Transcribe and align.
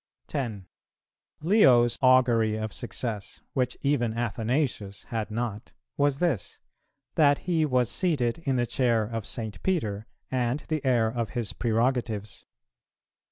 10. 0.29 0.65
Leo's 1.43 1.99
augury 2.01 2.57
of 2.57 2.73
success, 2.73 3.41
which 3.53 3.77
even 3.83 4.15
Athanasius 4.15 5.03
had 5.09 5.29
not, 5.29 5.73
was 5.95 6.17
this, 6.17 6.59
that 7.13 7.37
he 7.45 7.67
was 7.67 7.87
seated 7.87 8.39
in 8.39 8.55
the 8.55 8.65
chair 8.65 9.03
of 9.03 9.27
St. 9.27 9.61
Peter 9.61 10.07
and 10.31 10.61
the 10.69 10.83
heir 10.83 11.07
of 11.07 11.29
his 11.37 11.53
prerogatives. 11.53 12.47